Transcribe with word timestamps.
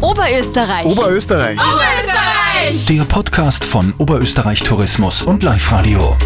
Oberösterreich. 0.00 0.86
Oberösterreich. 0.86 1.58
Oberösterreich. 1.58 2.86
Der 2.86 3.04
Podcast 3.04 3.66
von 3.66 3.92
Oberösterreich 3.98 4.62
Tourismus 4.62 5.22
und 5.22 5.42
Live 5.42 5.70
Radio. 5.72 6.16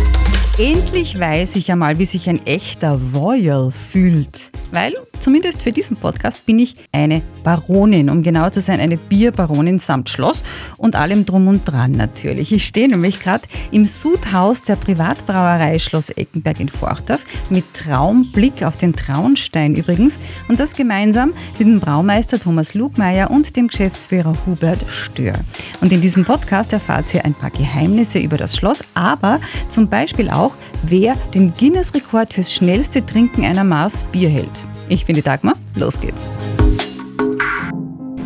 Endlich 0.58 1.18
weiß 1.18 1.56
ich 1.56 1.72
einmal, 1.72 1.98
wie 1.98 2.06
sich 2.06 2.28
ein 2.28 2.46
echter 2.46 3.00
Royal 3.12 3.72
fühlt. 3.72 4.52
Weil, 4.74 4.92
zumindest 5.20 5.62
für 5.62 5.70
diesen 5.70 5.96
Podcast, 5.96 6.46
bin 6.46 6.58
ich 6.58 6.74
eine 6.90 7.22
Baronin. 7.44 8.10
Um 8.10 8.24
genau 8.24 8.50
zu 8.50 8.60
sein, 8.60 8.80
eine 8.80 8.96
Bierbaronin 8.96 9.78
samt 9.78 10.08
Schloss 10.08 10.42
und 10.78 10.96
allem 10.96 11.24
drum 11.24 11.46
und 11.46 11.64
dran 11.64 11.92
natürlich. 11.92 12.52
Ich 12.52 12.66
stehe 12.66 12.88
nämlich 12.88 13.20
gerade 13.20 13.44
im 13.70 13.86
Sudhaus 13.86 14.62
der 14.62 14.74
Privatbrauerei 14.74 15.78
Schloss 15.78 16.10
Eckenberg 16.10 16.58
in 16.58 16.68
Forchdorf 16.68 17.24
mit 17.50 17.72
Traumblick 17.72 18.64
auf 18.64 18.76
den 18.76 18.96
Traunstein 18.96 19.76
übrigens. 19.76 20.18
Und 20.48 20.58
das 20.58 20.74
gemeinsam 20.74 21.34
mit 21.56 21.68
dem 21.68 21.78
Braumeister 21.78 22.40
Thomas 22.40 22.74
Lugmeier 22.74 23.30
und 23.30 23.54
dem 23.54 23.68
Geschäftsführer 23.68 24.34
Hubert 24.44 24.84
Stör. 24.90 25.34
Und 25.82 25.92
in 25.92 26.00
diesem 26.00 26.24
Podcast 26.24 26.72
erfahrt 26.72 27.14
ihr 27.14 27.24
ein 27.24 27.34
paar 27.34 27.50
Geheimnisse 27.50 28.18
über 28.18 28.38
das 28.38 28.56
Schloss, 28.56 28.82
aber 28.94 29.40
zum 29.68 29.88
Beispiel 29.88 30.30
auch, 30.30 30.56
wer 30.82 31.14
den 31.32 31.52
Guinness-Rekord 31.52 32.34
fürs 32.34 32.52
schnellste 32.52 33.06
Trinken 33.06 33.44
einer 33.44 33.62
Maß 33.62 34.02
Bier 34.10 34.30
hält. 34.30 34.63
Ich 34.88 35.06
bin 35.06 35.16
die 35.16 35.22
Dagmar, 35.22 35.54
los 35.76 35.98
geht's. 35.98 36.26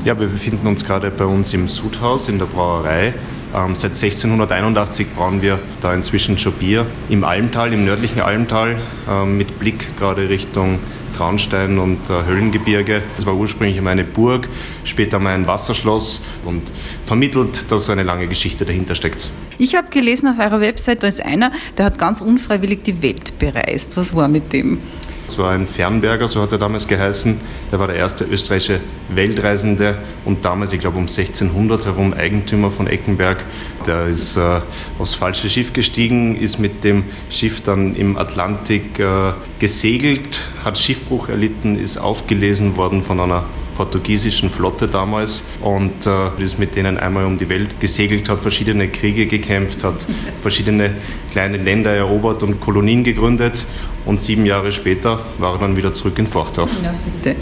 Ja, 0.05 0.19
wir 0.19 0.27
befinden 0.27 0.67
uns 0.67 0.84
gerade 0.84 1.11
bei 1.11 1.25
uns 1.25 1.55
im 1.55 1.69
Sudhaus 1.69 2.29
in 2.29 2.39
der 2.39 2.47
Brauerei. 2.47 3.15
Ähm, 3.55 3.75
seit 3.75 3.93
1681 3.93 5.15
brauen 5.15 5.41
wir 5.41 5.59
da 5.81 5.95
inzwischen 5.95 6.39
schon 6.39 6.53
Bier 6.55 6.87
im 7.09 7.25
Almtal, 7.25 7.73
im 7.73 7.84
nördlichen 7.84 8.21
Almtal, 8.21 8.77
ähm, 9.09 9.39
mit 9.39 9.59
Blick 9.59 9.97
gerade 9.97 10.29
Richtung 10.29 10.81
Traunstein 11.17 11.79
und 11.79 12.11
äh, 12.11 12.25
Höllengebirge. 12.27 13.03
Es 13.17 13.25
war 13.25 13.34
ursprünglich 13.34 13.79
einmal 13.79 13.93
eine 13.93 14.05
Burg, 14.05 14.48
später 14.84 15.19
mal 15.19 15.34
ein 15.34 15.47
Wasserschloss 15.47 16.23
und 16.45 16.73
vermittelt, 17.05 17.70
dass 17.70 17.89
eine 17.89 18.03
lange 18.03 18.29
Geschichte 18.29 18.65
dahinter 18.65 18.95
steckt. 18.95 19.31
Ich 19.59 19.75
habe 19.75 19.89
gelesen 19.91 20.29
auf 20.29 20.39
eurer 20.39 20.61
Website, 20.61 21.03
da 21.03 21.06
ist 21.06 21.25
einer, 21.25 21.53
der 21.77 21.86
hat 21.86 21.98
ganz 21.98 22.20
unfreiwillig 22.20 22.83
die 22.83 23.03
Welt 23.03 23.39
bereist. 23.39 23.97
Was 23.97 24.14
war 24.14 24.29
mit 24.29 24.53
dem? 24.53 24.81
Es 25.29 25.37
war 25.37 25.51
ein 25.51 25.67
Fernberger, 25.67 26.27
so 26.27 26.41
hat 26.41 26.53
er 26.53 26.59
damals 26.59 26.89
geheißen. 26.89 27.37
Der 27.71 27.79
war 27.79 27.87
der 27.87 27.97
erste 27.97 28.25
österreichische 28.25 28.81
Weltreisende 29.11 29.98
und 30.25 30.43
damals, 30.43 30.73
ich 30.73 30.81
glaube 30.81 30.97
um 30.97 31.03
1600 31.03 31.85
herum, 31.85 32.15
Eigentümer 32.15 32.70
von 32.70 32.87
Eckenberg. 32.87 33.45
Der 33.87 34.07
ist 34.07 34.39
äh, 34.39 34.61
aufs 34.98 35.15
falsche 35.15 35.51
Schiff 35.51 35.75
gestiegen, 35.75 36.35
ist 36.35 36.59
mit 36.59 36.83
dem 36.83 37.05
Schiff 37.29 37.61
dann 37.61 37.95
im 37.95 38.17
Atlantik 38.17 38.98
äh, 38.98 39.33
gesegelt, 39.59 40.48
hat 40.65 40.79
Schiffbruch 40.79 41.29
erlitten, 41.29 41.79
ist 41.79 41.98
aufgelesen 41.98 42.79
worden 42.79 43.03
von 43.03 43.20
einer 43.20 43.45
portugiesischen 43.79 44.51
Flotte 44.51 44.89
damals 44.89 45.45
und 45.62 46.05
äh, 46.05 46.43
ist 46.43 46.59
mit 46.59 46.75
denen 46.75 46.98
einmal 46.98 47.25
um 47.25 47.39
die 47.39 47.48
Welt 47.48 47.79
gesegelt, 47.79 48.29
hat 48.29 48.41
verschiedene 48.41 48.89
Kriege 48.89 49.27
gekämpft, 49.27 49.85
hat 49.85 50.05
verschiedene 50.39 50.97
kleine 51.31 51.59
Länder 51.59 51.93
erobert 51.93 52.43
und 52.43 52.61
Kolonien 52.61 53.05
gegründet 53.05 53.65
und 54.05 54.20
sieben 54.20 54.45
Jahre 54.47 54.73
später 54.73 55.20
war 55.39 55.55
er 55.55 55.59
dann 55.61 55.77
wieder 55.77 55.93
zurück 55.93 56.19
in 56.19 56.27
Forchdorf. 56.27 56.73
Ja, 56.83 56.93
bitte. 57.23 57.37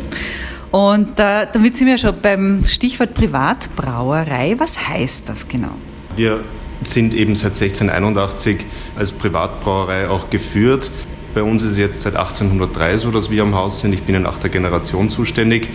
Und 0.71 1.19
äh, 1.19 1.47
damit 1.51 1.75
sind 1.77 1.87
wir 1.87 1.97
schon 1.97 2.15
beim 2.21 2.67
Stichwort 2.67 3.15
Privatbrauerei. 3.15 4.57
Was 4.59 4.89
heißt 4.89 5.31
das 5.31 5.49
genau? 5.49 5.73
Wir 6.17 6.41
sind 6.83 7.15
eben 7.15 7.35
seit 7.35 7.55
1681 7.55 8.59
als 8.95 9.11
Privatbrauerei 9.11 10.11
auch 10.11 10.29
geführt. 10.29 10.91
Bei 11.33 11.43
uns 11.43 11.63
ist 11.63 11.73
es 11.73 11.79
jetzt 11.79 12.03
seit 12.03 12.17
1803 12.17 12.99
so, 12.99 13.11
dass 13.11 13.31
wir 13.31 13.43
am 13.43 13.55
Haus 13.55 13.81
sind. 13.81 13.95
Ich 13.95 14.03
bin 14.03 14.15
in 14.15 14.27
achter 14.27 14.51
Generation 14.51 15.09
zuständig 15.09 15.71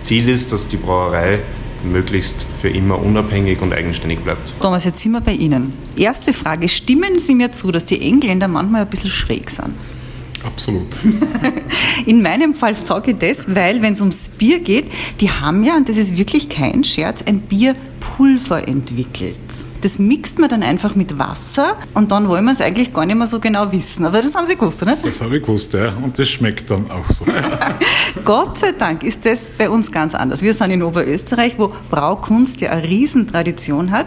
Ziel 0.00 0.28
ist, 0.28 0.52
dass 0.52 0.68
die 0.68 0.76
Brauerei 0.76 1.40
möglichst 1.84 2.46
für 2.60 2.68
immer 2.68 3.00
unabhängig 3.00 3.60
und 3.62 3.72
eigenständig 3.72 4.20
bleibt. 4.20 4.52
Thomas, 4.60 4.84
jetzt 4.84 5.02
sind 5.02 5.12
wir 5.12 5.20
bei 5.20 5.32
Ihnen. 5.32 5.72
Erste 5.96 6.32
Frage, 6.32 6.68
stimmen 6.68 7.18
Sie 7.18 7.34
mir 7.34 7.52
zu, 7.52 7.70
dass 7.70 7.84
die 7.84 8.00
Engländer 8.00 8.48
manchmal 8.48 8.82
ein 8.82 8.90
bisschen 8.90 9.10
schräg 9.10 9.50
sind? 9.50 9.74
Absolut. 10.44 10.86
In 12.06 12.22
meinem 12.22 12.54
Fall 12.54 12.74
sage 12.76 13.10
ich 13.10 13.18
das, 13.18 13.54
weil 13.54 13.82
wenn 13.82 13.92
es 13.92 14.00
ums 14.00 14.28
Bier 14.28 14.60
geht, 14.60 14.86
die 15.20 15.30
haben 15.30 15.64
ja, 15.64 15.76
und 15.76 15.88
das 15.88 15.96
ist 15.96 16.16
wirklich 16.16 16.48
kein 16.48 16.84
Scherz, 16.84 17.22
ein 17.26 17.40
Bierpulver 18.18 18.66
entwickelt. 18.66 19.38
Das 19.80 19.98
mixt 19.98 20.38
man 20.38 20.48
dann 20.48 20.62
einfach 20.62 20.94
mit 20.96 21.18
Wasser 21.18 21.76
und 21.94 22.10
dann 22.10 22.28
wollen 22.28 22.44
wir 22.44 22.52
es 22.52 22.60
eigentlich 22.60 22.92
gar 22.92 23.06
nicht 23.06 23.16
mehr 23.16 23.28
so 23.28 23.38
genau 23.38 23.70
wissen. 23.70 24.04
Aber 24.04 24.20
das 24.20 24.34
haben 24.34 24.46
Sie 24.46 24.56
gewusst, 24.56 24.82
oder? 24.82 24.96
Das 25.00 25.20
habe 25.20 25.36
ich 25.36 25.42
gewusst, 25.42 25.72
ja. 25.72 25.94
Und 26.02 26.18
das 26.18 26.28
schmeckt 26.28 26.70
dann 26.70 26.90
auch 26.90 27.08
so. 27.08 27.24
Gott 28.24 28.58
sei 28.58 28.72
Dank 28.72 29.04
ist 29.04 29.24
das 29.24 29.52
bei 29.52 29.70
uns 29.70 29.92
ganz 29.92 30.14
anders. 30.14 30.42
Wir 30.42 30.52
sind 30.52 30.72
in 30.72 30.82
Oberösterreich, 30.82 31.58
wo 31.58 31.72
Braukunst 31.90 32.60
ja 32.60 32.70
eine 32.70 32.82
Riesentradition 32.82 33.92
hat. 33.92 34.06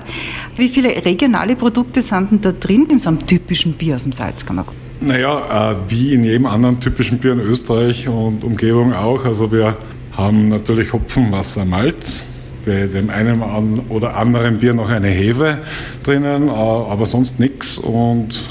Wie 0.57 0.67
viele 0.67 0.89
regionale 1.05 1.55
Produkte 1.55 2.01
sind 2.01 2.31
denn 2.31 2.41
da 2.41 2.51
drin 2.51 2.87
in 2.89 2.99
so 2.99 3.09
einem 3.09 3.25
typischen 3.25 3.73
Bier 3.73 3.95
aus 3.95 4.03
dem 4.03 4.11
Salzkammergut? 4.11 4.75
Naja, 4.99 5.71
äh, 5.71 5.75
wie 5.87 6.13
in 6.13 6.23
jedem 6.23 6.45
anderen 6.45 6.79
typischen 6.79 7.17
Bier 7.17 7.31
in 7.31 7.39
Österreich 7.39 8.07
und 8.07 8.43
Umgebung 8.43 8.93
auch. 8.93 9.23
Also 9.25 9.51
wir 9.51 9.77
haben 10.11 10.49
natürlich 10.49 10.91
Hopfen, 10.91 11.31
Wasser, 11.31 11.65
Malz. 11.65 12.25
Bei 12.65 12.85
dem 12.87 13.09
einen 13.09 13.41
oder 13.89 14.15
anderen 14.15 14.59
Bier 14.59 14.73
noch 14.73 14.89
eine 14.89 15.07
Hefe 15.07 15.59
drinnen, 16.03 16.47
äh, 16.47 16.51
aber 16.51 17.05
sonst 17.05 17.39
nichts. 17.39 17.77
Und 17.77 18.43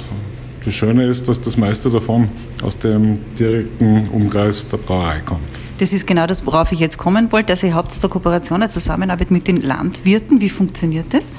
das 0.64 0.74
Schöne 0.74 1.06
ist, 1.06 1.28
dass 1.28 1.40
das 1.40 1.56
meiste 1.56 1.90
davon 1.90 2.28
aus 2.62 2.76
dem 2.78 3.18
direkten 3.38 4.08
Umkreis 4.08 4.68
der 4.68 4.78
Brauerei 4.78 5.20
kommt. 5.20 5.48
Das 5.78 5.92
ist 5.94 6.06
genau 6.06 6.26
das, 6.26 6.44
worauf 6.44 6.72
ich 6.72 6.78
jetzt 6.78 6.98
kommen 6.98 7.32
wollte. 7.32 7.52
Also 7.52 7.66
ihr 7.66 7.74
habt 7.74 7.92
zur 7.92 8.10
Kooperation, 8.10 8.62
eine 8.62 8.70
Zusammenarbeit 8.70 9.30
mit 9.30 9.48
den 9.48 9.62
Landwirten. 9.62 10.40
Wie 10.40 10.50
funktioniert 10.50 11.06
das? 11.14 11.32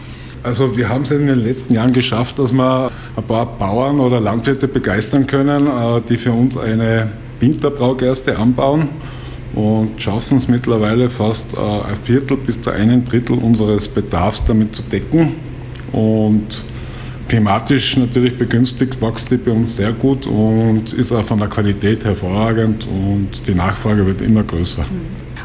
Also 0.44 0.76
wir 0.76 0.90
haben 0.90 1.04
es 1.04 1.12
in 1.12 1.28
den 1.28 1.40
letzten 1.40 1.76
Jahren 1.76 1.94
geschafft, 1.94 2.40
dass 2.40 2.52
wir 2.52 2.90
ein 3.16 3.24
paar 3.24 3.46
Bauern 3.46 4.00
oder 4.00 4.20
Landwirte 4.20 4.68
begeistern 4.68 5.28
können, 5.28 5.68
äh, 5.68 6.02
die 6.02 6.18
für 6.18 6.32
uns 6.32 6.58
eine 6.58 7.12
Winterbraugerste 7.40 8.38
anbauen 8.38 8.90
und 9.56 10.02
schaffen 10.02 10.38
es 10.38 10.48
mittlerweile 10.48 11.10
fast 11.10 11.54
äh, 11.54 11.58
ein 11.58 11.96
Viertel 12.02 12.38
bis 12.38 12.62
zu 12.62 12.72
einem 12.72 13.04
Drittel 13.04 13.38
unseres 13.38 13.88
Bedarfs 13.88 14.44
damit 14.46 14.76
zu 14.76 14.84
decken. 14.84 15.36
Und 15.92 16.64
klimatisch 17.28 17.98
natürlich 17.98 18.38
begünstigt 18.38 19.02
wächst 19.02 19.32
die 19.32 19.38
bei 19.38 19.52
uns 19.52 19.76
sehr 19.76 19.92
gut 19.92 20.26
und 20.26 20.94
ist 20.94 21.12
auch 21.12 21.24
von 21.24 21.40
der 21.40 21.50
Qualität 21.50 22.06
hervorragend 22.06 22.88
und 22.88 23.46
die 23.48 23.54
Nachfrage 23.54 24.06
wird 24.06 24.22
immer 24.22 24.44
größer. 24.44 24.86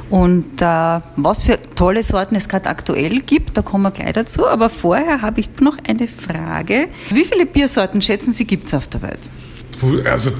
Und 0.08 0.62
äh, 0.62 1.00
was 1.16 1.42
für 1.42 1.58
tolle 1.74 2.02
Sorten 2.02 2.36
es 2.36 2.48
gerade 2.48 2.68
aktuell 2.68 3.20
gibt, 3.20 3.56
da 3.56 3.62
kommen 3.62 3.82
wir 3.82 3.90
gleich 3.90 4.12
dazu. 4.12 4.46
Aber 4.46 4.68
vorher 4.68 5.20
habe 5.20 5.40
ich 5.40 5.48
noch 5.60 5.78
eine 5.86 6.06
Frage. 6.06 6.88
Wie 7.10 7.24
viele 7.24 7.44
Biersorten 7.44 8.00
schätzen 8.00 8.32
Sie 8.32 8.44
gibt 8.44 8.68
es 8.68 8.74
auf 8.74 8.86
der 8.86 9.02
Welt? 9.02 9.18
Also 10.08 10.30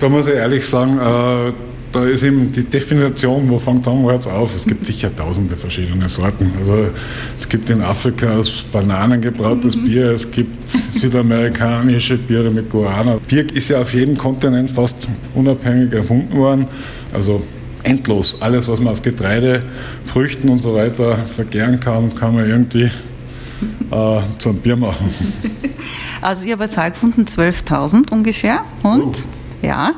da 0.00 0.08
muss 0.08 0.26
ich 0.26 0.34
ehrlich 0.34 0.66
sagen, 0.66 0.98
äh, 0.98 1.52
da 1.92 2.06
ist 2.06 2.22
eben 2.22 2.50
die 2.50 2.64
Definition, 2.64 3.48
wo 3.48 3.58
fängt 3.58 3.86
es 3.86 4.26
auf? 4.26 4.56
Es 4.56 4.66
gibt 4.66 4.86
sicher 4.86 5.14
tausende 5.14 5.56
verschiedene 5.56 6.08
Sorten. 6.08 6.50
Also 6.58 6.88
es 7.36 7.48
gibt 7.48 7.68
in 7.70 7.82
Afrika 7.82 8.34
aus 8.34 8.64
Bananen 8.72 9.20
gebrautes 9.20 9.76
mhm. 9.76 9.84
Bier, 9.84 10.10
es 10.10 10.30
gibt 10.30 10.64
südamerikanische 10.64 12.16
Biere 12.18 12.50
mit 12.50 12.70
Guarana. 12.70 13.18
Bier 13.28 13.52
ist 13.54 13.68
ja 13.68 13.80
auf 13.80 13.92
jedem 13.94 14.16
Kontinent 14.16 14.70
fast 14.70 15.06
unabhängig 15.34 15.92
erfunden 15.92 16.36
worden. 16.36 16.66
Also 17.12 17.42
endlos. 17.82 18.40
Alles, 18.40 18.68
was 18.68 18.80
man 18.80 18.92
aus 18.92 19.02
Getreide, 19.02 19.62
Früchten 20.04 20.48
und 20.48 20.60
so 20.60 20.74
weiter 20.74 21.18
vergären 21.26 21.80
kann, 21.80 22.14
kann 22.14 22.34
man 22.34 22.48
irgendwie 22.48 22.90
äh, 23.90 24.20
zum 24.38 24.56
Bier 24.56 24.76
machen. 24.76 25.12
Also 26.22 26.46
ich 26.46 26.52
habe 26.52 26.62
eine 26.62 26.70
Zahl 26.70 26.92
gefunden, 26.92 27.24
12.000 27.24 28.12
ungefähr. 28.12 28.60
Und? 28.84 29.02
Oh. 29.02 29.41
Ja, 29.62 29.94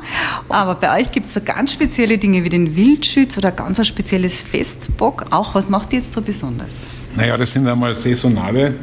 aber 0.47 0.75
bei 0.75 1.01
euch 1.01 1.11
gibt 1.11 1.25
es 1.25 1.33
so 1.33 1.41
ganz 1.43 1.73
spezielle 1.73 2.19
Dinge 2.19 2.43
wie 2.43 2.49
den 2.49 2.75
Wildschütz 2.75 3.37
oder 3.37 3.51
ganz 3.51 3.79
ein 3.79 3.85
spezielles 3.85 4.43
Festbock. 4.43 5.25
Auch 5.31 5.55
was 5.55 5.69
macht 5.69 5.91
ihr 5.91 5.99
jetzt 5.99 6.13
so 6.13 6.21
besonders? 6.21 6.79
Naja, 7.15 7.35
das 7.35 7.51
sind 7.51 7.67
einmal 7.67 7.95
saisonale 7.95 8.75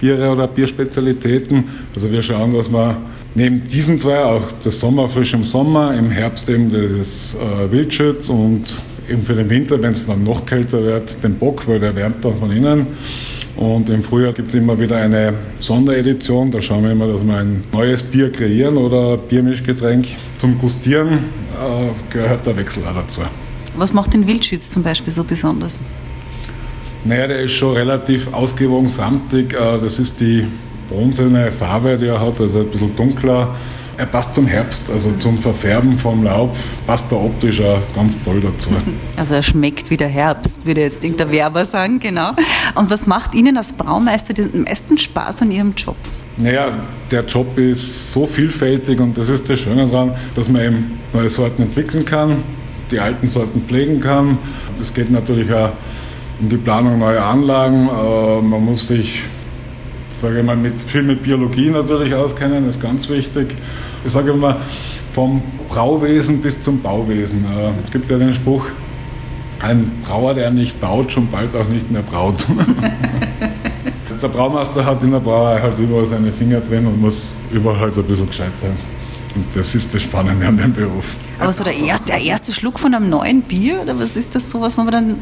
Biere 0.00 0.30
oder 0.30 0.46
Bierspezialitäten. 0.46 1.64
Also 1.92 2.10
wir 2.10 2.22
schauen, 2.22 2.52
dass 2.52 2.70
wir 2.70 2.96
neben 3.34 3.66
diesen 3.66 3.98
zwei 3.98 4.22
auch 4.22 4.44
das 4.64 4.78
Sommerfrisch 4.78 5.34
im 5.34 5.44
Sommer, 5.44 5.94
im 5.94 6.10
Herbst 6.10 6.48
eben 6.48 6.70
das 6.70 7.34
äh, 7.34 7.70
Wildschütz 7.70 8.28
und 8.28 8.80
eben 9.08 9.22
für 9.22 9.34
den 9.34 9.50
Winter, 9.50 9.82
wenn 9.82 9.92
es 9.92 10.06
dann 10.06 10.22
noch 10.22 10.46
kälter 10.46 10.82
wird, 10.82 11.22
den 11.24 11.36
Bock, 11.36 11.66
weil 11.66 11.80
der 11.80 11.96
wärmt 11.96 12.24
dann 12.24 12.36
von 12.36 12.50
innen. 12.52 12.86
Und 13.58 13.90
im 13.90 14.02
Frühjahr 14.02 14.32
gibt 14.32 14.48
es 14.48 14.54
immer 14.54 14.78
wieder 14.78 14.98
eine 14.98 15.34
Sonderedition. 15.58 16.48
Da 16.52 16.62
schauen 16.62 16.84
wir 16.84 16.92
immer, 16.92 17.08
dass 17.08 17.26
wir 17.26 17.36
ein 17.36 17.62
neues 17.72 18.04
Bier 18.04 18.30
kreieren 18.30 18.76
oder 18.76 19.16
Biermischgetränk. 19.16 20.06
Zum 20.38 20.56
Gustieren 20.56 21.10
äh, 21.10 22.12
gehört 22.12 22.46
der 22.46 22.56
Wechsel 22.56 22.84
auch 22.86 22.94
dazu. 22.94 23.22
Was 23.76 23.92
macht 23.92 24.14
den 24.14 24.28
Wildschütz 24.28 24.70
zum 24.70 24.84
Beispiel 24.84 25.12
so 25.12 25.24
besonders? 25.24 25.80
Naja, 27.04 27.26
der 27.26 27.40
ist 27.40 27.52
schon 27.52 27.74
relativ 27.74 28.32
ausgewogen 28.32 28.88
samtig. 28.88 29.54
Äh, 29.54 29.78
das 29.80 29.98
ist 29.98 30.20
die 30.20 30.46
bronzene 30.88 31.50
Farbe, 31.50 31.98
die 31.98 32.06
er 32.06 32.20
hat, 32.20 32.40
also 32.40 32.60
ein 32.60 32.70
bisschen 32.70 32.94
dunkler. 32.94 33.56
Er 33.98 34.06
passt 34.06 34.34
zum 34.34 34.46
Herbst, 34.46 34.90
also 34.90 35.12
zum 35.12 35.38
Verfärben 35.38 35.98
vom 35.98 36.22
Laub, 36.22 36.56
passt 36.86 37.10
er 37.10 37.20
optisch 37.20 37.60
auch 37.60 37.80
ganz 37.94 38.20
toll 38.22 38.40
dazu. 38.40 38.70
Also 39.16 39.34
er 39.34 39.42
schmeckt 39.42 39.90
wie 39.90 39.96
der 39.96 40.08
Herbst, 40.08 40.64
würde 40.64 40.82
jetzt 40.82 41.02
irgendein 41.02 41.32
Werber 41.32 41.64
sagen, 41.64 41.98
genau. 41.98 42.34
Und 42.76 42.88
was 42.90 43.06
macht 43.06 43.34
Ihnen 43.34 43.56
als 43.56 43.72
Braumeister 43.72 44.32
den 44.32 44.62
meisten 44.62 44.96
Spaß 44.96 45.42
an 45.42 45.50
Ihrem 45.50 45.74
Job? 45.76 45.96
Naja, 46.36 46.68
der 47.10 47.24
Job 47.24 47.58
ist 47.58 48.12
so 48.12 48.24
vielfältig 48.26 49.00
und 49.00 49.18
das 49.18 49.28
ist 49.28 49.50
das 49.50 49.58
Schöne 49.58 49.88
daran, 49.88 50.14
dass 50.36 50.48
man 50.48 50.62
eben 50.62 51.00
neue 51.12 51.28
Sorten 51.28 51.62
entwickeln 51.62 52.04
kann, 52.04 52.44
die 52.92 53.00
alten 53.00 53.26
Sorten 53.26 53.62
pflegen 53.62 54.00
kann. 54.00 54.38
Es 54.80 54.94
geht 54.94 55.10
natürlich 55.10 55.52
auch 55.52 55.72
um 56.40 56.48
die 56.48 56.56
Planung 56.56 57.00
neuer 57.00 57.24
Anlagen. 57.24 57.88
Äh, 57.88 58.42
man 58.42 58.64
muss 58.64 58.86
sich, 58.86 59.24
sage 60.20 60.38
ich 60.38 60.44
mal, 60.44 60.56
mit, 60.56 60.80
viel 60.80 61.02
mit 61.02 61.22
Biologie 61.22 61.70
natürlich 61.70 62.14
auskennen, 62.14 62.68
ist 62.68 62.80
ganz 62.80 63.08
wichtig. 63.08 63.56
Ich 64.04 64.12
sage 64.12 64.32
immer, 64.32 64.60
vom 65.12 65.42
Brauwesen 65.68 66.40
bis 66.40 66.60
zum 66.60 66.80
Bauwesen. 66.82 67.44
Äh, 67.44 67.70
es 67.84 67.90
gibt 67.90 68.08
ja 68.08 68.18
den 68.18 68.32
Spruch, 68.32 68.66
ein 69.60 70.02
Brauer, 70.04 70.34
der 70.34 70.50
nicht 70.50 70.80
baut, 70.80 71.10
schon 71.10 71.28
bald 71.28 71.54
auch 71.54 71.68
nicht 71.68 71.90
mehr 71.90 72.02
braut. 72.02 72.46
der 74.22 74.28
Braumeister 74.28 74.84
hat 74.84 75.02
in 75.02 75.12
der 75.12 75.20
Brauerei 75.20 75.60
halt 75.60 75.78
überall 75.78 76.06
seine 76.06 76.32
Finger 76.32 76.60
drin 76.60 76.86
und 76.86 77.00
muss 77.00 77.34
überall 77.50 77.80
halt 77.80 77.96
ein 77.96 78.04
bisschen 78.04 78.26
gescheit 78.26 78.52
sein. 78.60 78.97
Und 79.38 79.54
das 79.54 79.72
ist 79.76 79.94
das 79.94 80.02
Spannende 80.02 80.48
an 80.48 80.56
dem 80.56 80.72
Beruf. 80.72 81.14
Aber 81.38 81.52
so 81.52 81.62
der 81.62 81.76
erste, 81.76 82.06
der 82.06 82.20
erste 82.20 82.52
Schluck 82.52 82.76
von 82.76 82.92
einem 82.92 83.08
neuen 83.08 83.42
Bier, 83.42 83.82
oder 83.82 83.96
was 83.96 84.16
ist 84.16 84.34
das 84.34 84.50
so, 84.50 84.60
was 84.60 84.76
man 84.76 84.90
dann. 84.90 85.18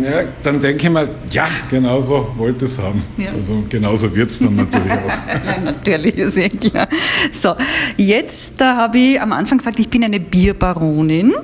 Ja, 0.00 0.22
dann 0.44 0.60
denke 0.60 0.86
ich 0.86 0.92
mir, 0.92 1.08
ja, 1.30 1.48
genauso 1.68 2.28
wollte 2.36 2.66
es 2.66 2.78
haben. 2.78 3.02
Ja. 3.16 3.30
Also 3.30 3.64
genauso 3.68 4.14
wird 4.14 4.30
es 4.30 4.38
dann 4.38 4.54
natürlich 4.54 4.92
auch. 4.92 5.08
ja, 5.44 5.60
natürlich, 5.60 6.16
ist 6.16 6.38
eh 6.38 6.48
klar. 6.48 6.86
So, 7.32 7.56
jetzt 7.96 8.60
da 8.60 8.76
habe 8.76 8.96
ich 8.96 9.20
am 9.20 9.32
Anfang 9.32 9.58
gesagt, 9.58 9.80
ich 9.80 9.88
bin 9.88 10.04
eine 10.04 10.20
Bierbaronin. 10.20 11.34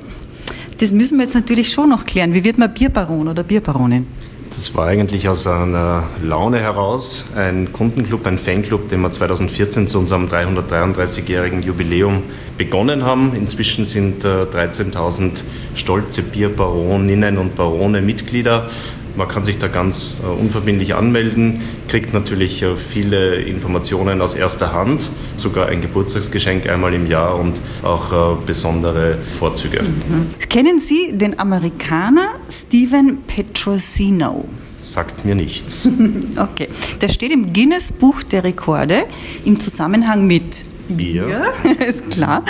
Das 0.78 0.92
müssen 0.92 1.18
wir 1.18 1.24
jetzt 1.24 1.34
natürlich 1.34 1.70
schon 1.70 1.88
noch 1.88 2.04
klären. 2.04 2.32
Wie 2.32 2.44
wird 2.44 2.58
man 2.58 2.72
Bierbaron 2.72 3.26
oder 3.26 3.42
Bierbaronin? 3.42 4.06
Das 4.56 4.72
war 4.76 4.86
eigentlich 4.86 5.28
aus 5.28 5.48
einer 5.48 6.04
Laune 6.22 6.60
heraus, 6.60 7.24
ein 7.34 7.72
Kundenclub, 7.72 8.24
ein 8.24 8.38
Fanclub, 8.38 8.88
den 8.88 9.00
wir 9.00 9.10
2014 9.10 9.88
zu 9.88 9.98
unserem 9.98 10.26
333-jährigen 10.26 11.60
Jubiläum 11.60 12.22
begonnen 12.56 13.04
haben. 13.04 13.34
Inzwischen 13.34 13.84
sind 13.84 14.24
13.000 14.24 15.24
äh, 15.24 15.32
stolze 15.74 16.22
Bierbaroninnen 16.22 17.36
und 17.36 17.56
Barone 17.56 18.00
Mitglieder. 18.00 18.70
Man 19.16 19.28
kann 19.28 19.44
sich 19.44 19.58
da 19.58 19.68
ganz 19.68 20.14
äh, 20.22 20.26
unverbindlich 20.26 20.94
anmelden, 20.94 21.62
kriegt 21.88 22.12
natürlich 22.14 22.62
äh, 22.62 22.76
viele 22.76 23.36
Informationen 23.36 24.20
aus 24.20 24.34
erster 24.34 24.72
Hand, 24.72 25.10
sogar 25.36 25.66
ein 25.66 25.80
Geburtstagsgeschenk 25.80 26.68
einmal 26.68 26.94
im 26.94 27.06
Jahr 27.06 27.38
und 27.38 27.60
auch 27.82 28.38
besondere 28.38 29.18
Vorzüge. 29.30 29.82
Mhm. 29.82 30.26
Kennen 30.48 30.78
Sie 30.78 31.12
den 31.12 31.38
Amerikaner 31.38 32.30
Steven 32.50 33.22
Petrosino? 33.26 34.46
Sagt 34.76 35.24
mir 35.24 35.34
nichts. 35.34 35.88
okay. 36.36 36.68
Der 37.00 37.08
steht 37.08 37.32
im 37.32 37.52
Guinness 37.52 37.92
Buch 37.92 38.22
der 38.22 38.44
Rekorde 38.44 39.06
im 39.44 39.58
Zusammenhang 39.58 40.26
mit 40.26 40.73
Bier, 40.88 41.52
ist 41.86 42.10
klar. 42.10 42.44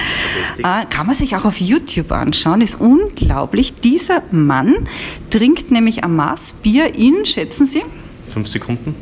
Äh, 0.58 0.86
kann 0.90 1.06
man 1.06 1.14
sich 1.14 1.36
auch 1.36 1.44
auf 1.44 1.60
YouTube 1.60 2.12
anschauen, 2.12 2.60
ist 2.60 2.80
unglaublich. 2.80 3.74
Dieser 3.74 4.22
Mann 4.30 4.88
trinkt 5.30 5.70
nämlich 5.70 6.04
ein 6.04 6.14
Maß 6.14 6.54
Bier 6.62 6.94
in, 6.94 7.24
schätzen 7.24 7.66
Sie? 7.66 7.82
Fünf 8.26 8.48
Sekunden. 8.48 8.94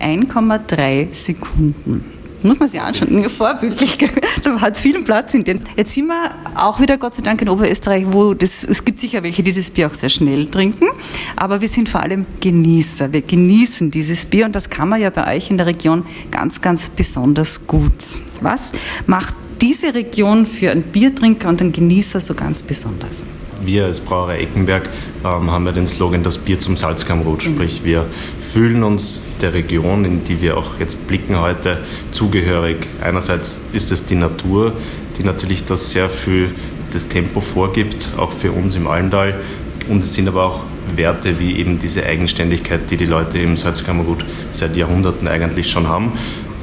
1,3 0.00 1.12
Sekunden. 1.12 2.13
Muss 2.44 2.58
man 2.58 2.68
sich 2.68 2.78
anschauen, 2.78 3.28
vorbildlich. 3.30 3.96
Da 4.42 4.60
hat 4.60 4.76
viel 4.76 5.02
Platz 5.02 5.32
in 5.32 5.44
dem. 5.44 5.60
Jetzt 5.76 5.94
sind 5.94 6.08
wir 6.08 6.30
auch 6.54 6.78
wieder, 6.78 6.98
Gott 6.98 7.14
sei 7.14 7.22
Dank, 7.22 7.40
in 7.40 7.48
Oberösterreich, 7.48 8.04
wo 8.10 8.34
das, 8.34 8.62
es 8.64 8.84
gibt 8.84 9.00
sicher 9.00 9.22
welche, 9.22 9.42
die 9.42 9.52
das 9.52 9.70
Bier 9.70 9.86
auch 9.86 9.94
sehr 9.94 10.10
schnell 10.10 10.44
trinken, 10.46 10.88
aber 11.36 11.62
wir 11.62 11.68
sind 11.68 11.88
vor 11.88 12.02
allem 12.02 12.26
Genießer. 12.40 13.14
Wir 13.14 13.22
genießen 13.22 13.90
dieses 13.90 14.26
Bier 14.26 14.44
und 14.44 14.54
das 14.54 14.68
kann 14.68 14.90
man 14.90 15.00
ja 15.00 15.08
bei 15.08 15.34
euch 15.34 15.50
in 15.50 15.56
der 15.56 15.64
Region 15.64 16.04
ganz, 16.30 16.60
ganz 16.60 16.90
besonders 16.90 17.66
gut. 17.66 18.18
Was 18.42 18.72
macht 19.06 19.34
diese 19.62 19.94
Region 19.94 20.44
für 20.44 20.70
einen 20.70 20.82
Biertrinker 20.82 21.48
und 21.48 21.62
einen 21.62 21.72
Genießer 21.72 22.20
so 22.20 22.34
ganz 22.34 22.62
besonders? 22.62 23.24
Wir 23.66 23.84
als 23.86 24.00
Brauerei 24.00 24.40
Eckenberg 24.40 24.90
ähm, 25.24 25.50
haben 25.50 25.66
ja 25.66 25.72
den 25.72 25.86
Slogan 25.86 26.22
das 26.22 26.38
Bier 26.38 26.58
zum 26.58 26.76
Salzkammrot, 26.76 27.46
mhm. 27.46 27.54
sprich 27.54 27.84
wir 27.84 28.06
fühlen 28.40 28.82
uns 28.82 29.22
der 29.40 29.52
Region, 29.52 30.04
in 30.04 30.24
die 30.24 30.40
wir 30.40 30.56
auch 30.56 30.78
jetzt 30.78 31.06
blicken 31.06 31.40
heute, 31.40 31.80
zugehörig. 32.10 32.86
Einerseits 33.02 33.60
ist 33.72 33.92
es 33.92 34.04
die 34.04 34.16
Natur, 34.16 34.72
die 35.18 35.24
natürlich 35.24 35.64
das 35.64 35.90
sehr 35.90 36.08
viel 36.08 36.52
das 36.92 37.08
Tempo 37.08 37.40
vorgibt, 37.40 38.12
auch 38.16 38.32
für 38.32 38.52
uns 38.52 38.76
im 38.76 38.86
Allental. 38.86 39.40
Und 39.88 40.02
es 40.02 40.14
sind 40.14 40.28
aber 40.28 40.44
auch 40.44 40.64
Werte 40.94 41.38
wie 41.40 41.56
eben 41.56 41.78
diese 41.78 42.06
Eigenständigkeit, 42.06 42.90
die 42.90 42.96
die 42.96 43.06
Leute 43.06 43.38
im 43.38 43.56
Salzkammergut 43.56 44.24
seit 44.50 44.76
Jahrhunderten 44.76 45.28
eigentlich 45.28 45.70
schon 45.70 45.88
haben. 45.88 46.12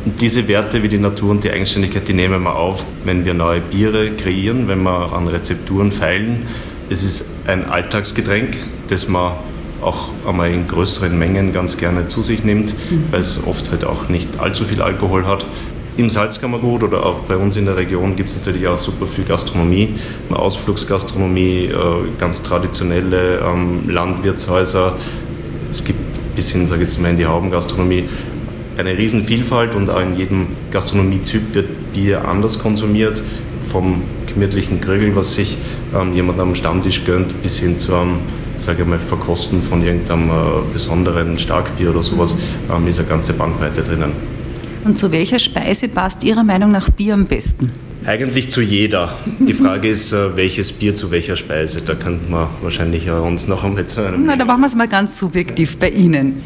Und 0.05 0.19
diese 0.19 0.47
Werte 0.47 0.81
wie 0.81 0.89
die 0.89 0.97
Natur 0.97 1.29
und 1.29 1.43
die 1.43 1.51
Eigenständigkeit, 1.51 2.07
die 2.07 2.13
nehmen 2.13 2.41
wir 2.43 2.55
auf, 2.55 2.87
wenn 3.03 3.23
wir 3.23 3.35
neue 3.35 3.61
Biere 3.61 4.11
kreieren, 4.11 4.67
wenn 4.67 4.81
wir 4.81 5.13
an 5.13 5.27
Rezepturen 5.27 5.91
feilen 5.91 6.47
es 6.91 7.03
ist 7.03 7.25
ein 7.47 7.69
Alltagsgetränk, 7.69 8.57
das 8.89 9.07
man 9.07 9.35
auch 9.81 10.09
einmal 10.27 10.51
in 10.51 10.67
größeren 10.67 11.17
Mengen 11.17 11.53
ganz 11.53 11.77
gerne 11.77 12.07
zu 12.07 12.21
sich 12.21 12.43
nimmt, 12.43 12.75
mhm. 12.91 13.05
weil 13.11 13.21
es 13.21 13.39
oft 13.47 13.71
halt 13.71 13.85
auch 13.85 14.09
nicht 14.09 14.39
allzu 14.39 14.65
viel 14.65 14.81
Alkohol 14.81 15.25
hat. 15.25 15.45
Im 15.95 16.09
Salzkammergut 16.09 16.83
oder 16.83 17.05
auch 17.05 17.19
bei 17.19 17.37
uns 17.37 17.55
in 17.55 17.65
der 17.65 17.77
Region 17.77 18.15
gibt 18.15 18.29
es 18.29 18.35
natürlich 18.35 18.67
auch 18.67 18.77
super 18.77 19.05
viel 19.05 19.23
Gastronomie, 19.23 19.95
Ausflugsgastronomie, 20.29 21.65
äh, 21.65 21.73
ganz 22.19 22.43
traditionelle 22.43 23.39
ähm, 23.39 23.89
Landwirtshäuser. 23.89 24.97
Es 25.69 25.83
gibt 25.83 26.35
bis 26.35 26.51
hin, 26.51 26.67
sage 26.67 26.83
ich 26.83 26.89
jetzt 26.89 26.99
mal, 26.99 27.11
in 27.11 27.17
die 27.17 27.25
Haubengastronomie 27.25 28.09
eine 28.77 28.97
Riesenvielfalt 28.97 29.75
und 29.75 29.89
auch 29.89 30.01
in 30.01 30.17
jedem 30.17 30.47
Gastronomietyp 30.71 31.55
wird 31.55 31.93
Bier 31.93 32.27
anders 32.27 32.59
konsumiert, 32.59 33.23
vom 33.61 34.03
gemütlichen 34.33 34.81
Grügel, 34.81 35.15
was 35.15 35.33
sich 35.33 35.57
ähm, 35.95 36.13
jemand 36.13 36.39
am 36.39 36.55
Stammtisch 36.55 37.03
gönnt, 37.05 37.41
bis 37.41 37.59
hin 37.59 37.77
zu 37.77 37.95
einem 37.95 38.19
sage 38.61 38.83
ich 38.83 38.87
mal, 38.87 38.99
Verkosten 38.99 39.61
von 39.61 39.83
irgendeinem 39.83 40.29
äh, 40.29 40.33
besonderen 40.71 41.37
Starkbier 41.39 41.89
oder 41.89 42.03
sowas, 42.03 42.35
ähm, 42.71 42.87
ist 42.87 42.99
eine 42.99 43.07
ganze 43.07 43.33
Bandweite 43.33 43.81
drinnen. 43.81 44.11
Und 44.85 44.97
zu 44.97 45.11
welcher 45.11 45.39
Speise 45.39 45.87
passt 45.87 46.23
Ihrer 46.23 46.43
Meinung 46.43 46.71
nach 46.71 46.89
Bier 46.89 47.13
am 47.13 47.25
besten? 47.25 47.71
Eigentlich 48.05 48.49
zu 48.49 48.61
jeder. 48.61 49.13
Die 49.39 49.53
Frage 49.53 49.87
ist, 49.87 50.11
welches 50.11 50.71
Bier 50.71 50.95
zu 50.95 51.11
welcher 51.11 51.35
Speise. 51.35 51.81
Da 51.81 51.93
könnte 51.93 52.31
man 52.31 52.47
wahrscheinlich 52.63 53.07
uns 53.11 53.47
noch 53.47 53.63
einmal 53.63 53.85
zu 53.85 54.03
einem. 54.03 54.25
Na, 54.25 54.35
da 54.35 54.45
machen 54.45 54.61
wir 54.61 54.65
es 54.65 54.75
mal 54.75 54.87
ganz 54.87 55.19
subjektiv 55.19 55.77
bei 55.77 55.89
Ihnen. 55.89 56.41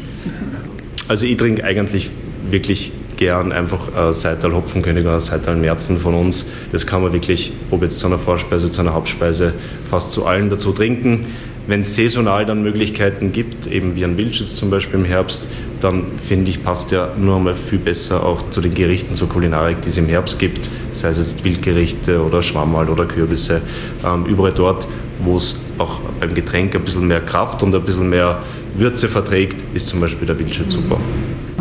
Also 1.08 1.24
ich 1.24 1.38
trinke 1.38 1.64
eigentlich 1.64 2.10
wirklich 2.50 2.92
gern 3.16 3.52
einfach 3.52 3.88
äh, 3.94 4.12
Seital 4.12 4.54
Hopfenkönig 4.54 5.04
oder 5.04 5.20
Seital 5.20 5.56
Märzen 5.56 5.98
von 5.98 6.14
uns. 6.14 6.46
Das 6.72 6.86
kann 6.86 7.02
man 7.02 7.12
wirklich, 7.12 7.52
ob 7.70 7.82
jetzt 7.82 7.98
zu 7.98 8.06
einer 8.06 8.18
Vorspeise, 8.18 8.70
zu 8.70 8.80
einer 8.82 8.94
Hauptspeise, 8.94 9.54
fast 9.84 10.12
zu 10.12 10.26
allen 10.26 10.50
dazu 10.50 10.72
trinken. 10.72 11.26
Wenn 11.66 11.80
es 11.80 11.96
saisonal 11.96 12.44
dann 12.44 12.62
Möglichkeiten 12.62 13.32
gibt, 13.32 13.66
eben 13.66 13.96
wie 13.96 14.04
ein 14.04 14.16
Wildschütz 14.16 14.54
zum 14.54 14.70
Beispiel 14.70 15.00
im 15.00 15.04
Herbst, 15.04 15.48
dann 15.80 16.04
finde 16.16 16.48
ich, 16.50 16.62
passt 16.62 16.92
ja 16.92 17.08
nur 17.18 17.36
einmal 17.36 17.54
viel 17.54 17.80
besser 17.80 18.24
auch 18.24 18.50
zu 18.50 18.60
den 18.60 18.72
Gerichten 18.72 19.16
zur 19.16 19.28
Kulinarik, 19.28 19.82
die 19.82 19.88
es 19.88 19.96
im 19.96 20.06
Herbst 20.06 20.38
gibt, 20.38 20.70
sei 20.92 21.08
es 21.08 21.18
jetzt 21.18 21.44
Wildgerichte 21.44 22.22
oder 22.22 22.40
Schwammerl 22.40 22.88
oder 22.88 23.04
Kürbisse. 23.04 23.62
Ähm, 24.04 24.26
überall 24.26 24.52
dort, 24.52 24.86
wo 25.20 25.36
es 25.36 25.58
auch 25.78 26.00
beim 26.20 26.34
Getränk 26.34 26.74
ein 26.76 26.82
bisschen 26.82 27.06
mehr 27.08 27.20
Kraft 27.20 27.62
und 27.64 27.74
ein 27.74 27.82
bisschen 27.82 28.08
mehr 28.08 28.42
Würze 28.76 29.08
verträgt, 29.08 29.56
ist 29.74 29.88
zum 29.88 30.00
Beispiel 30.00 30.26
der 30.26 30.38
Wildschütz 30.38 30.74
super. 30.74 31.00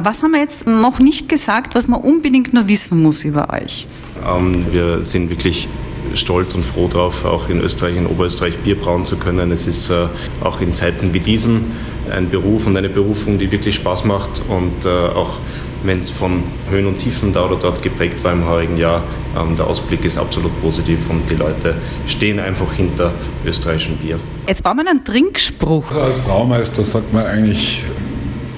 Was 0.06 0.22
haben 0.22 0.34
wir 0.34 0.40
jetzt 0.40 0.68
noch 0.68 1.00
nicht 1.00 1.30
gesagt, 1.30 1.74
was 1.74 1.88
man 1.88 2.00
unbedingt 2.00 2.54
nur 2.54 2.68
wissen 2.68 3.02
muss 3.02 3.26
über 3.26 3.52
euch? 3.52 3.88
Ähm, 4.24 4.68
wir 4.70 5.04
sind 5.04 5.32
wirklich 5.32 5.68
stolz 6.14 6.54
und 6.54 6.64
froh 6.64 6.88
darauf, 6.88 7.26
auch 7.26 7.50
in 7.50 7.60
Österreich, 7.60 7.98
in 7.98 8.06
Oberösterreich 8.06 8.56
Bier 8.60 8.80
brauen 8.80 9.04
zu 9.04 9.18
können. 9.18 9.52
Es 9.52 9.66
ist 9.66 9.90
äh, 9.90 10.06
auch 10.44 10.62
in 10.62 10.74
Zeiten 10.74 11.16
wie 11.16 11.20
diesen 11.20 11.72
ein 12.12 12.30
Beruf 12.30 12.68
und 12.68 12.78
eine 12.78 12.88
Berufung, 12.88 13.40
die 13.40 13.52
wirklich 13.52 13.74
Spaß 13.74 14.06
macht 14.06 14.44
und 14.48 14.86
äh, 14.86 14.90
auch 14.90 15.40
wenn 15.84 15.98
es 15.98 16.12
von 16.12 16.44
Höhen 16.70 16.86
und 16.86 17.00
Tiefen 17.00 17.34
da 17.34 17.46
oder 17.46 17.56
dort 17.56 17.82
geprägt 17.82 18.24
war 18.24 18.32
im 18.32 18.46
heurigen 18.46 18.78
Jahr, 18.78 19.02
ähm, 19.36 19.56
der 19.56 19.66
Ausblick 19.66 20.06
ist 20.06 20.20
absolut 20.20 20.52
positiv 20.62 21.10
und 21.10 21.28
die 21.32 21.36
Leute 21.36 21.78
stehen 22.06 22.40
einfach 22.40 22.72
hinter 22.74 23.12
österreichischem 23.44 23.98
Bier. 23.98 24.20
Jetzt 24.48 24.62
brauchen 24.62 24.78
wir 24.78 24.88
einen 24.88 25.04
Trinkspruch. 25.04 25.90
Also 25.90 26.02
als 26.02 26.20
Braumeister 26.20 26.84
sagt 26.84 27.12
man 27.12 27.26
eigentlich 27.26 27.84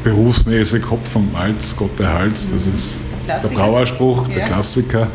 berufsmäßig 0.08 0.84
Kopf 0.84 1.16
und 1.16 1.32
Malz, 1.34 1.76
Gott 1.76 2.00
erhalt. 2.00 2.34
Das 2.34 2.68
ist 2.68 3.02
Klassiker. 3.26 3.50
der 3.50 3.56
Brauerspruch, 3.58 4.28
der 4.30 4.40
ja. 4.40 4.46
Klassiker. 4.46 5.10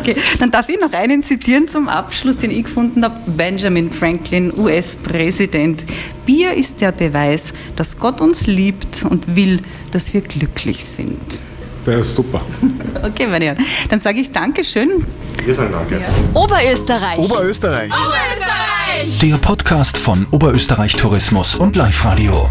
Okay, 0.00 0.14
dann 0.38 0.50
darf 0.50 0.68
ich 0.68 0.78
noch 0.78 0.92
einen 0.92 1.22
zitieren 1.22 1.66
zum 1.66 1.88
Abschluss, 1.88 2.36
den 2.36 2.50
ich 2.50 2.64
gefunden 2.64 3.02
habe. 3.04 3.18
Benjamin 3.26 3.90
Franklin, 3.90 4.52
US-Präsident. 4.56 5.84
Bier 6.26 6.52
ist 6.54 6.80
der 6.82 6.92
Beweis, 6.92 7.54
dass 7.74 7.98
Gott 7.98 8.20
uns 8.20 8.46
liebt 8.46 9.04
und 9.08 9.34
will, 9.34 9.60
dass 9.90 10.12
wir 10.12 10.20
glücklich 10.20 10.84
sind. 10.84 11.40
der 11.86 11.98
ist 12.00 12.14
super. 12.14 12.42
Okay, 13.02 13.26
meine 13.26 13.46
Herren. 13.46 13.58
Dann 13.88 14.00
sage 14.00 14.20
ich 14.20 14.30
Dankeschön. 14.30 15.04
Wir 15.44 15.54
sagen 15.54 15.72
danke. 15.72 16.00
Oberösterreich. 16.34 17.18
Oberösterreich. 17.18 17.90
Oberösterreich. 17.90 19.18
Der 19.22 19.36
Podcast 19.38 19.96
von 19.96 20.26
Oberösterreich 20.32 20.96
Tourismus 20.96 21.54
und 21.54 21.76
Live 21.76 22.04
Radio. 22.04 22.50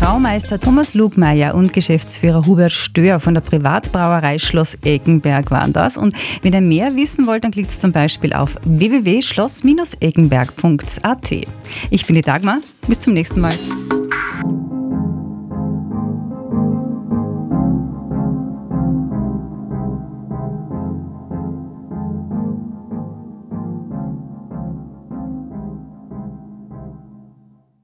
Braumeister 0.00 0.58
Thomas 0.60 0.94
Lugmeier 0.94 1.54
und 1.54 1.72
Geschäftsführer 1.72 2.44
Hubert 2.46 2.72
Stör 2.72 3.18
von 3.18 3.34
der 3.34 3.40
Privatbrauerei 3.40 4.38
Schloss 4.38 4.78
Eggenberg 4.84 5.50
waren 5.50 5.72
das. 5.72 5.96
Und 5.96 6.14
wenn 6.42 6.52
ihr 6.52 6.60
mehr 6.60 6.94
wissen 6.94 7.26
wollt, 7.26 7.42
dann 7.42 7.50
klickt 7.50 7.72
zum 7.72 7.90
Beispiel 7.90 8.32
auf 8.32 8.54
www.schloss-eggenberg.at. 8.64 11.32
Ich 11.90 12.06
bin 12.06 12.14
die 12.14 12.22
Dagmar. 12.22 12.58
Bis 12.86 13.00
zum 13.00 13.12
nächsten 13.12 13.40
Mal. 13.40 13.54